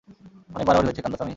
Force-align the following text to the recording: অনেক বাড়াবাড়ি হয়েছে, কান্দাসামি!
অনেক 0.49 0.65
বাড়াবাড়ি 0.67 0.87
হয়েছে, 0.87 1.01
কান্দাসামি! 1.01 1.29